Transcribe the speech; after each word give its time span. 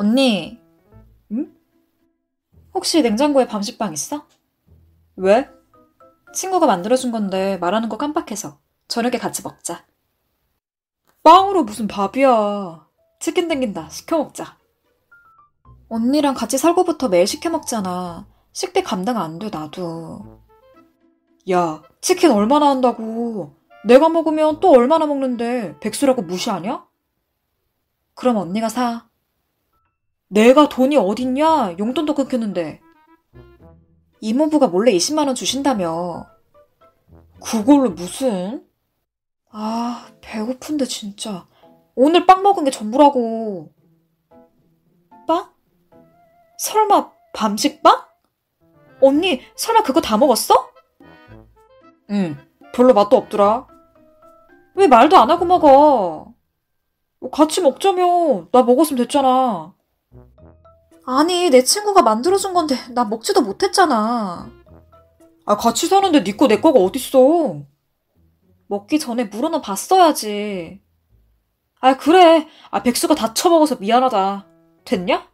언니, 0.00 0.58
응? 1.30 1.54
혹시 2.72 3.02
냉장고에 3.02 3.46
밤식빵 3.46 3.92
있어? 3.92 4.26
왜? 5.16 5.46
친구가 6.32 6.66
만들어준 6.66 7.12
건데 7.12 7.58
말하는 7.58 7.90
거 7.90 7.98
깜빡해서. 7.98 8.58
저녁에 8.88 9.18
같이 9.18 9.42
먹자. 9.42 9.84
빵으로 11.22 11.64
무슨 11.64 11.86
밥이야. 11.86 12.88
치킨 13.18 13.46
땡긴다. 13.48 13.90
시켜 13.90 14.16
먹자. 14.16 14.56
언니랑 15.90 16.32
같이 16.32 16.56
살고부터 16.56 17.10
매일 17.10 17.26
시켜 17.26 17.50
먹잖아. 17.50 18.26
식비 18.54 18.82
감당 18.82 19.18
안 19.18 19.38
돼, 19.38 19.50
나도. 19.50 20.40
야, 21.50 21.82
치킨 22.00 22.30
얼마나 22.30 22.70
한다고. 22.70 23.54
내가 23.84 24.08
먹으면 24.08 24.60
또 24.60 24.70
얼마나 24.70 25.04
먹는데 25.04 25.78
백수라고 25.80 26.22
무시하냐? 26.22 26.86
그럼 28.14 28.38
언니가 28.38 28.70
사. 28.70 29.09
내가 30.30 30.68
돈이 30.68 30.96
어딨냐? 30.96 31.76
용돈도 31.78 32.14
끊겼는데. 32.14 32.80
이모부가 34.20 34.68
몰래 34.68 34.92
20만원 34.92 35.34
주신다며. 35.34 36.26
그걸로 37.44 37.90
무슨? 37.90 38.64
아, 39.50 40.06
배고픈데 40.20 40.84
진짜. 40.84 41.48
오늘 41.96 42.26
빵 42.26 42.42
먹은 42.44 42.62
게 42.64 42.70
전부라고. 42.70 43.72
빵? 45.26 45.50
설마 46.58 47.10
밤식빵? 47.34 48.04
언니, 49.00 49.40
설마 49.56 49.82
그거 49.82 50.00
다 50.00 50.16
먹었어? 50.16 50.70
응, 52.10 52.36
별로 52.72 52.94
맛도 52.94 53.16
없더라. 53.16 53.66
왜 54.76 54.86
말도 54.86 55.16
안 55.16 55.28
하고 55.30 55.44
먹어? 55.44 56.34
같이 57.32 57.60
먹자며. 57.62 58.48
나 58.52 58.62
먹었으면 58.62 59.02
됐잖아. 59.02 59.74
아니, 61.18 61.50
내 61.50 61.64
친구가 61.64 62.02
만들어준 62.02 62.54
건데 62.54 62.76
나 62.94 63.04
먹지도 63.04 63.42
못했잖아. 63.42 64.48
아, 65.44 65.56
같이 65.56 65.88
사는데 65.88 66.22
네 66.22 66.32
거 66.36 66.46
내 66.46 66.60
거가 66.60 66.78
어딨어. 66.78 67.64
먹기 68.68 69.00
전에 69.00 69.24
물어는 69.24 69.60
봤어야지. 69.60 70.80
아, 71.80 71.96
그래. 71.96 72.46
아, 72.70 72.82
백수가 72.82 73.14
다 73.16 73.34
처먹어서 73.34 73.76
미안하다. 73.76 74.46
됐냐? 74.84 75.26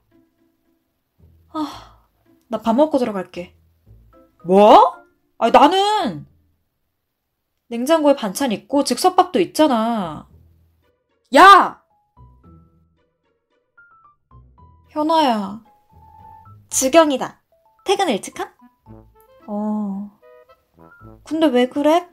아, 1.53 1.99
나 2.49 2.59
밥 2.63 2.75
먹고 2.75 2.97
들어갈게. 2.99 3.55
뭐? 4.47 4.97
아, 5.39 5.51
나는! 5.51 6.27
냉장고에 7.69 8.17
반찬 8.17 8.53
있고 8.53 8.83
즉석밥도 8.85 9.41
있잖아. 9.41 10.27
야! 11.37 11.83
현아야. 14.89 15.66
주경이다. 16.77 17.41
퇴근 17.85 18.11
일찍함? 18.11 18.53
어. 19.47 20.11
근데 21.25 21.47
왜 21.47 21.69
그래? 21.69 22.07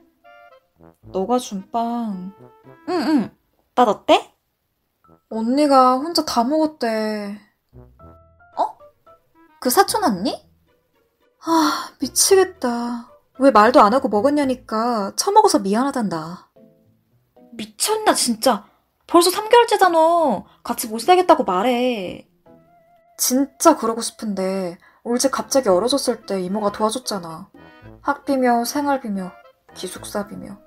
너가 1.02 1.38
준 1.38 1.70
빵. 1.70 2.32
응, 2.88 2.94
응. 2.94 3.36
맛 3.74 3.88
어때? 3.88 4.34
언니가 5.28 5.96
혼자 5.96 6.24
다 6.24 6.44
먹었대. 6.44 7.38
어? 8.56 8.78
그 9.60 9.68
사촌 9.68 10.02
언니? 10.02 10.48
아, 11.44 11.90
미치겠다. 12.00 13.10
왜 13.40 13.50
말도 13.50 13.82
안 13.82 13.92
하고 13.92 14.08
먹었냐니까 14.08 15.12
처먹어서 15.16 15.58
미안하단다. 15.58 16.50
미쳤나, 17.52 18.14
진짜. 18.14 18.66
벌써 19.06 19.30
3개월째잖아. 19.30 20.44
같이 20.62 20.88
못 20.88 21.00
살겠다고 21.00 21.44
말해. 21.44 22.30
진짜 23.16 23.76
그러고 23.76 24.00
싶은데 24.00 24.78
집 25.18 25.30
갑자기 25.30 25.68
얼어졌을 25.68 26.26
때 26.26 26.40
이모가 26.40 26.72
도와줬잖아. 26.72 27.50
학비며 28.00 28.64
생활비며 28.64 29.32
기숙사비며. 29.74 30.58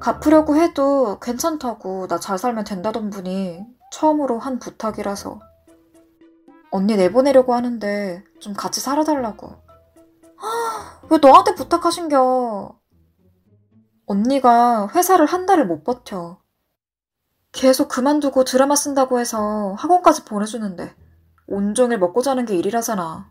갚으려고 0.00 0.56
해도 0.56 1.18
괜찮다고 1.20 2.06
나 2.06 2.18
잘 2.18 2.38
살면 2.38 2.64
된다던 2.64 3.10
분이 3.10 3.64
처음으로 3.90 4.38
한 4.38 4.58
부탁이라서. 4.58 5.40
언니 6.70 6.96
내보내려고 6.96 7.54
하는데 7.54 8.24
좀 8.40 8.52
같이 8.52 8.80
살아달라고. 8.80 9.48
아, 10.38 11.00
왜 11.10 11.18
너한테 11.18 11.54
부탁하신겨? 11.54 12.78
언니가 14.06 14.88
회사를 14.94 15.26
한 15.26 15.46
달을 15.46 15.66
못 15.66 15.82
버텨. 15.82 16.38
계속 17.52 17.88
그만두고 17.88 18.44
드라마 18.44 18.76
쓴다고 18.76 19.18
해서 19.18 19.74
학원까지 19.78 20.24
보내주는데 20.26 20.94
온종일 21.46 21.98
먹고 21.98 22.22
자는 22.22 22.44
게 22.44 22.56
일이라잖아. 22.56 23.30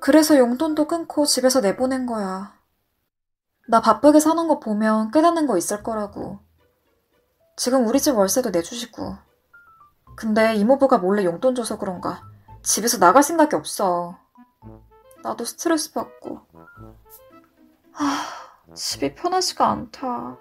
그래서 0.00 0.36
용돈도 0.36 0.86
끊고 0.86 1.26
집에서 1.26 1.60
내보낸 1.60 2.06
거야. 2.06 2.58
나 3.68 3.80
바쁘게 3.80 4.20
사는 4.20 4.46
거 4.48 4.60
보면 4.60 5.10
깨닫는 5.10 5.46
거 5.46 5.56
있을 5.56 5.82
거라고. 5.82 6.40
지금 7.56 7.86
우리 7.86 8.00
집 8.00 8.16
월세도 8.16 8.50
내주시고. 8.50 9.16
근데 10.16 10.54
이모부가 10.54 10.98
몰래 10.98 11.24
용돈 11.24 11.54
줘서 11.54 11.78
그런가. 11.78 12.22
집에서 12.62 12.98
나갈 12.98 13.22
생각이 13.22 13.56
없어. 13.56 14.18
나도 15.22 15.44
스트레스 15.44 15.92
받고. 15.92 16.40
하, 17.92 18.74
집이 18.74 19.14
편하지가 19.14 19.68
않다. 19.68 20.36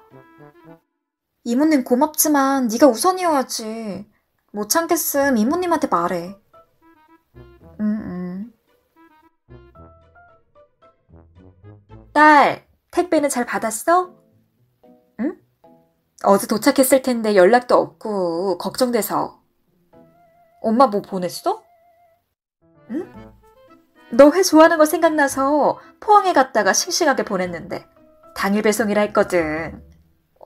이모님 1.46 1.84
고맙지만 1.84 2.68
네가 2.68 2.88
우선이어야지. 2.88 4.10
못 4.52 4.70
참겠음 4.70 5.38
이모님한테 5.38 5.88
말해. 5.88 6.43
딸, 12.14 12.68
택배는 12.92 13.30
잘 13.30 13.46
받았어? 13.46 14.14
응? 15.20 15.38
어제 16.24 16.48
도착했을 16.48 17.02
텐데 17.02 17.36
연락도 17.36 17.76
없고 17.76 18.58
걱정돼서. 18.58 19.42
엄마 20.62 20.88
뭐 20.88 21.02
보냈어? 21.02 21.64
응? 22.92 23.34
너 24.12 24.30
회 24.30 24.44
좋아하는 24.44 24.78
거 24.78 24.86
생각나서 24.86 25.80
포항에 26.00 26.34
갔다가 26.34 26.72
싱싱하게 26.72 27.26
보냈는데 27.26 27.86
당일 28.36 28.62
배송이라 28.62 29.02
했거든. 29.02 29.84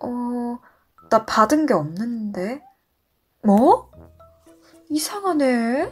어, 0.01 0.59
나 1.09 1.25
받은 1.25 1.65
게 1.65 1.73
없는데. 1.73 2.63
뭐? 3.43 3.91
이상하네. 4.89 5.91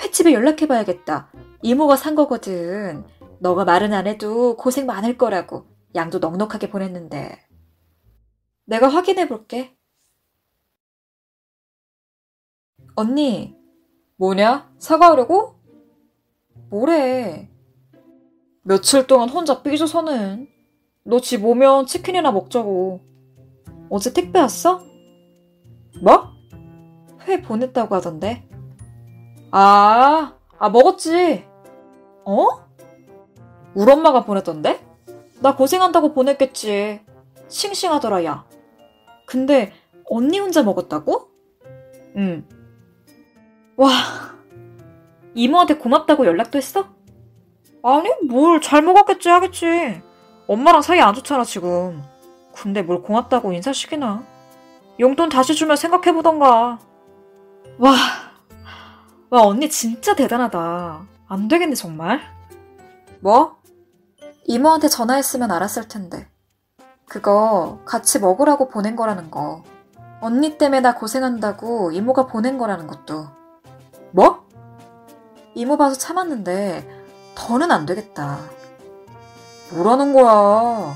횟집에 0.00 0.32
연락해봐야겠다. 0.32 1.30
이모가 1.62 1.96
산 1.96 2.14
거거든. 2.16 3.04
너가 3.40 3.64
말은 3.64 3.92
안 3.92 4.06
해도 4.06 4.56
고생 4.56 4.86
많을 4.86 5.16
거라고. 5.18 5.66
양도 5.94 6.18
넉넉하게 6.18 6.70
보냈는데. 6.70 7.38
내가 8.64 8.88
확인해 8.88 9.28
볼게. 9.28 9.76
언니, 12.94 13.54
뭐냐? 14.16 14.72
사과하려고? 14.78 15.56
뭐래? 16.70 17.50
며칠 18.62 19.06
동안 19.06 19.28
혼자 19.28 19.62
삐져서는. 19.62 20.48
너 21.04 21.20
집 21.20 21.44
오면 21.44 21.86
치킨이나 21.86 22.32
먹자고. 22.32 23.00
어제 23.90 24.12
택배 24.12 24.40
왔어? 24.40 24.80
뭐? 26.02 26.32
회 27.22 27.40
보냈다고 27.42 27.94
하던데. 27.94 28.48
아, 29.52 30.36
아, 30.58 30.68
먹었지. 30.70 31.44
어? 32.24 32.65
우리 33.76 33.92
엄마가 33.92 34.24
보냈던데? 34.24 34.80
나 35.40 35.54
고생한다고 35.54 36.14
보냈겠지. 36.14 37.02
싱싱하더라, 37.48 38.24
야. 38.24 38.46
근데 39.26 39.74
언니 40.08 40.38
혼자 40.38 40.62
먹었다고? 40.62 41.28
응. 42.16 42.48
와, 43.76 43.90
이모한테 45.34 45.74
고맙다고 45.76 46.24
연락도 46.24 46.56
했어? 46.56 46.88
아니, 47.82 48.08
뭘 48.26 48.60
잘 48.62 48.80
먹었겠지 48.80 49.28
하겠지. 49.28 50.00
엄마랑 50.48 50.80
사이 50.80 50.98
안 51.00 51.12
좋잖아, 51.12 51.44
지금. 51.44 52.02
근데 52.54 52.80
뭘 52.80 53.02
고맙다고 53.02 53.52
인사시키나. 53.52 54.24
용돈 54.98 55.28
다시 55.28 55.54
주면 55.54 55.76
생각해보던가. 55.76 56.78
와, 57.78 57.92
와, 59.28 59.42
언니 59.42 59.68
진짜 59.68 60.14
대단하다. 60.16 61.06
안 61.28 61.48
되겠네, 61.48 61.74
정말. 61.74 62.22
뭐? 63.20 63.56
이모한테 64.48 64.88
전화했으면 64.88 65.50
알았을 65.50 65.88
텐데. 65.88 66.28
그거 67.08 67.80
같이 67.84 68.18
먹으라고 68.20 68.68
보낸 68.68 68.94
거라는 68.96 69.30
거. 69.30 69.64
언니 70.20 70.56
때문에 70.56 70.80
나 70.80 70.94
고생한다고 70.94 71.92
이모가 71.92 72.26
보낸 72.26 72.56
거라는 72.56 72.86
것도. 72.86 73.28
뭐? 74.12 74.46
이모 75.54 75.76
봐서 75.76 75.96
참았는데 75.96 76.88
더는 77.34 77.70
안 77.72 77.86
되겠다. 77.86 78.38
뭐라는 79.72 80.12
거야? 80.12 80.94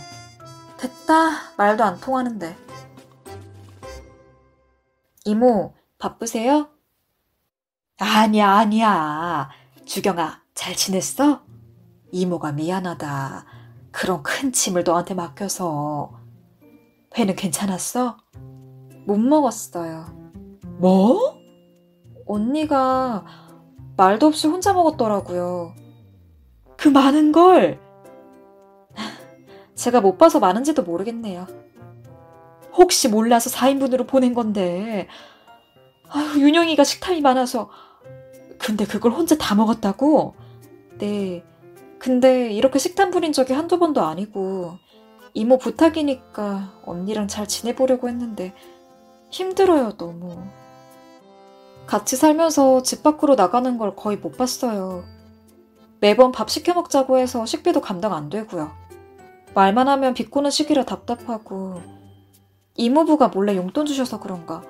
됐다. 0.77 1.31
말도 1.57 1.85
안 1.85 2.01
통하는데. 2.01 2.57
이모, 5.25 5.75
바쁘세요? 5.99 6.69
아니야, 7.99 8.53
아니야. 8.53 9.51
주경아, 9.85 10.41
잘 10.55 10.75
지냈어? 10.75 11.43
이모가 12.13 12.53
미안하다. 12.53 13.45
그런 13.91 14.23
큰 14.23 14.53
짐을 14.53 14.85
너한테 14.85 15.15
맡겨서. 15.15 16.13
회는 17.17 17.35
괜찮았어? 17.37 18.19
못 19.07 19.19
먹었어요. 19.19 20.07
뭐? 20.79 21.39
언니가 22.27 23.25
말도 23.97 24.27
없이 24.27 24.47
혼자 24.47 24.73
먹었더라고요. 24.73 25.75
그 26.77 26.89
많은 26.89 27.33
걸! 27.33 27.81
제가 29.75 30.01
못 30.01 30.17
봐서 30.17 30.39
많은지도 30.39 30.85
모르겠네요. 30.85 31.47
혹시 32.73 33.09
몰라서 33.09 33.51
4인분으로 33.51 34.07
보낸 34.07 34.33
건데. 34.33 35.09
아유, 36.09 36.41
윤영이가 36.41 36.85
식탐이 36.85 37.21
많아서. 37.21 37.69
근데 38.59 38.85
그걸 38.85 39.13
혼자 39.13 39.37
다 39.37 39.55
먹었다고? 39.55 40.35
네. 40.99 41.45
근데 42.01 42.51
이렇게 42.51 42.79
식탐 42.79 43.11
부린 43.11 43.33
적이 43.33 43.53
한두 43.53 43.79
번도 43.79 44.03
아니고, 44.03 44.79
이모 45.35 45.59
부탁이니까 45.59 46.81
언니랑 46.85 47.29
잘 47.29 47.47
지내보려고 47.47 48.09
했는데, 48.09 48.55
힘들어요, 49.31 49.99
너무. 49.99 50.43
같이 51.87 52.17
살면서 52.17 52.83
집 52.83 53.03
밖으로 53.03 53.35
나가는 53.35 53.77
걸 53.77 53.95
거의 53.95 54.17
못 54.17 54.37
봤어요. 54.37 55.05
매번 56.01 56.33
밥 56.33 56.51
시켜 56.51 56.73
먹자고 56.73 57.19
해서 57.19 57.45
식비도 57.45 57.83
감당 57.83 58.15
안 58.15 58.31
되고요. 58.31 58.73
말만 59.55 59.87
하면 59.87 60.15
비꼬는 60.15 60.51
시기라 60.51 60.85
답답하고, 60.85 61.83
이모부가 62.77 63.29
몰래 63.29 63.57
용돈 63.57 63.85
주셔서 63.85 64.21
그런가 64.21 64.63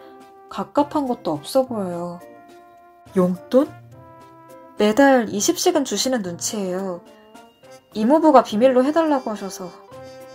갑갑한 0.48 1.06
것도 1.06 1.30
없어 1.30 1.64
보여요. 1.66 2.18
용돈? 3.16 3.68
매달 4.78 5.26
20씩은 5.26 5.84
주시는 5.84 6.22
눈치예요. 6.22 7.02
이모부가 7.94 8.42
비밀로 8.44 8.84
해달라고 8.84 9.30
하셔서 9.30 9.70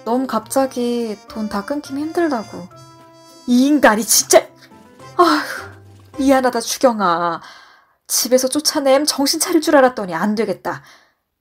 너무 0.03 0.27
갑자기 0.27 1.17
돈 1.27 1.49
다 1.49 1.65
끊기면 1.65 2.07
힘들다고. 2.07 2.67
이 3.47 3.67
인간이 3.67 4.03
진짜 4.03 4.39
아휴 5.17 5.41
미안하다 6.17 6.59
주경아. 6.61 7.41
집에서 8.07 8.47
쫓아냄 8.47 9.05
정신 9.05 9.39
차릴 9.39 9.61
줄 9.61 9.75
알았더니 9.75 10.13
안 10.13 10.35
되겠다. 10.35 10.83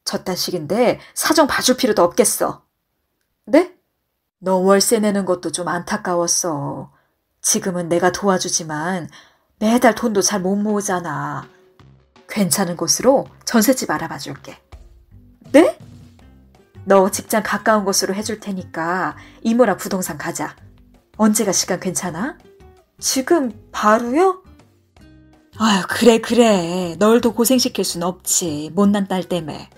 저딴 0.05 0.37
식인데 0.37 1.00
사정 1.14 1.46
봐줄 1.46 1.76
필요도 1.76 2.02
없겠어. 2.02 2.62
네? 3.46 3.75
너 4.38 4.56
월세 4.56 4.99
내는 4.99 5.25
것도 5.25 5.52
좀 5.52 5.69
안타까웠어. 5.69 6.90
지금은 7.43 7.88
내가 7.88 8.12
도와주지만 8.12 9.08
매달 9.58 9.94
돈도 9.94 10.22
잘 10.22 10.40
못 10.40 10.56
모으잖아. 10.56 11.46
괜찮은 12.28 12.76
곳으로 12.76 13.26
전셋집 13.44 13.90
알아봐 13.90 14.19
줄게. 14.19 14.58
네? 15.52 15.78
너 16.86 17.10
직장 17.10 17.42
가까운 17.42 17.84
곳으로 17.84 18.14
해줄 18.14 18.40
테니까 18.40 19.16
이모라 19.42 19.76
부동산 19.76 20.19
가자. 20.19 20.54
언제가 21.16 21.52
시간 21.52 21.81
괜찮아? 21.81 22.38
지금 22.98 23.52
바로요? 23.72 24.42
아유, 25.56 25.82
그래, 25.88 26.19
그래. 26.19 26.96
널도 26.98 27.34
고생시킬 27.34 27.84
순 27.84 28.02
없지. 28.02 28.70
못난 28.75 29.06
딸 29.06 29.22
때문에. 29.25 29.70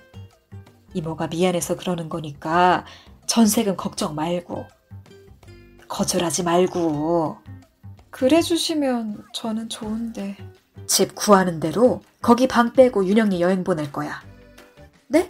이모가 0.94 1.26
미안해서 1.28 1.76
그러는 1.76 2.08
거니까 2.08 2.86
전세금 3.26 3.76
걱정 3.76 4.14
말고. 4.14 4.66
거절하지 5.88 6.42
말고. 6.42 7.38
그래 8.10 8.40
주시면 8.40 9.24
저는 9.34 9.68
좋은데. 9.68 10.36
집 10.86 11.14
구하는 11.14 11.60
대로 11.60 12.00
거기 12.22 12.48
방 12.48 12.72
빼고 12.72 13.06
윤영이 13.06 13.40
여행 13.40 13.62
보낼 13.62 13.92
거야. 13.92 14.22
네? 15.08 15.28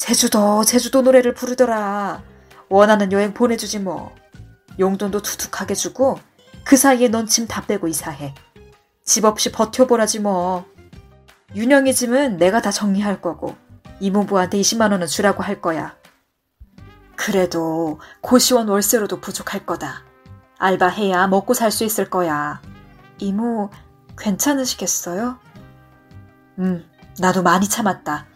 제주도, 0.00 0.64
제주도 0.64 1.02
노래를 1.02 1.34
부르더라. 1.34 2.22
원하는 2.70 3.12
여행 3.12 3.34
보내주지 3.34 3.78
뭐. 3.80 4.14
용돈도 4.78 5.20
두둑하게 5.20 5.74
주고 5.74 6.18
그 6.64 6.78
사이에 6.78 7.08
넌 7.08 7.26
짐 7.26 7.46
다 7.46 7.66
빼고 7.66 7.86
이사해. 7.86 8.34
집 9.04 9.26
없이 9.26 9.52
버텨보라지 9.52 10.20
뭐. 10.20 10.64
윤영이 11.54 11.92
짐은 11.92 12.38
내가 12.38 12.62
다 12.62 12.70
정리할 12.70 13.20
거고 13.20 13.54
이모부한테 14.00 14.58
20만 14.58 14.90
원은 14.92 15.06
주라고 15.06 15.42
할 15.42 15.60
거야. 15.60 15.94
그래도 17.14 18.00
고시원 18.22 18.68
월세로도 18.68 19.20
부족할 19.20 19.66
거다. 19.66 20.04
알바해야 20.58 21.26
먹고 21.26 21.52
살 21.52 21.70
수 21.70 21.84
있을 21.84 22.08
거야. 22.08 22.62
이모, 23.18 23.68
괜찮으시겠어요? 24.18 25.38
음, 26.60 26.88
나도 27.18 27.42
많이 27.42 27.68
참았다. 27.68 28.29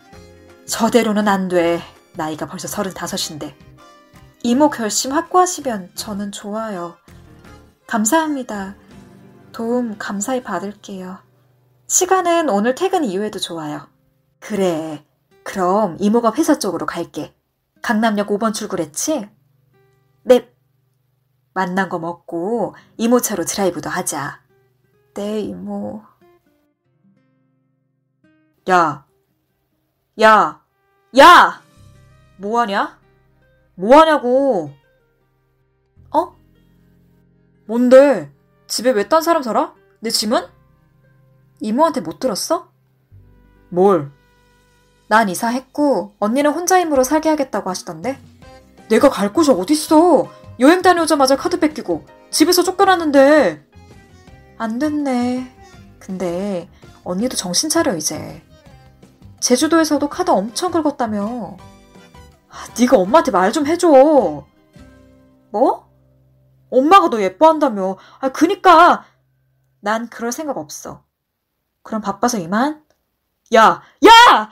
저대로는 0.66 1.28
안 1.28 1.49
돼. 1.49 1.81
나이가 2.14 2.46
벌써 2.46 2.69
서른다섯인데. 2.69 3.56
이모 4.43 4.70
결심 4.70 5.12
확고하시면 5.12 5.93
저는 5.94 6.32
좋아요. 6.32 6.96
감사합니다. 7.87 8.76
도움 9.52 9.96
감사히 9.99 10.43
받을게요. 10.43 11.19
시간은 11.87 12.49
오늘 12.49 12.75
퇴근 12.75 13.05
이후에도 13.05 13.38
좋아요. 13.38 13.88
그래. 14.40 15.05
그럼 15.43 15.96
이모가 16.00 16.32
회사 16.34 16.58
쪽으로 16.58 16.87
갈게. 16.87 17.34
강남역 17.82 18.28
5번 18.28 18.55
출구랬지? 18.55 19.28
네. 20.22 20.55
만난 21.52 21.88
거 21.88 21.99
먹고 21.99 22.75
이모 22.96 23.20
차로 23.20 23.44
드라이브도 23.44 23.90
하자. 23.90 24.43
네, 25.14 25.40
이모. 25.40 26.02
야. 28.70 29.03
야. 30.20 30.61
야! 31.19 31.62
뭐하냐? 32.37 32.99
뭐하냐고. 33.75 34.70
어? 36.14 36.37
뭔데? 37.66 38.32
집에 38.66 38.90
왜 38.90 39.08
딴 39.08 39.22
사람 39.22 39.43
살아? 39.43 39.75
내 40.00 40.11
짐은? 40.11 40.46
이모한테 41.61 42.00
못 42.00 42.19
들었어? 42.19 42.70
뭘? 43.69 44.11
난 45.08 45.28
이사했고 45.28 46.14
언니는 46.19 46.52
혼자 46.52 46.81
힘으로 46.81 47.05
살게 47.05 47.28
하겠다고 47.28 47.70
하시던데? 47.70 48.19
내가 48.88 49.10
갈 49.10 49.32
곳이 49.32 49.50
어딨어? 49.50 50.28
여행 50.60 50.82
다녀오자마자 50.82 51.37
카드 51.37 51.58
뺏기고 51.58 52.06
집에서 52.31 52.62
쫓겨났는데. 52.62 53.67
안 54.58 54.79
됐네. 54.79 55.53
근데 55.98 56.69
언니도 57.03 57.36
정신 57.36 57.69
차려 57.69 57.96
이제. 57.96 58.43
제주도에서도 59.44 60.08
카드 60.08 60.31
엄청 60.31 60.70
긁었다며. 60.72 61.58
아, 62.48 62.67
네가 62.81 62.96
엄마한테 62.96 63.31
말 63.31 63.53
좀 63.53 63.67
해줘. 63.67 64.46
뭐? 65.51 65.91
엄마가 66.70 67.10
너 67.10 67.20
예뻐한다며. 67.20 67.98
아, 68.20 68.31
그니까. 68.31 69.05
난 69.81 70.08
그럴 70.08 70.32
생각 70.32 70.56
없어. 70.56 71.05
그럼 71.82 72.01
바빠서 72.01 72.39
이만? 72.39 72.82
야, 73.55 73.82
야! 74.06 74.51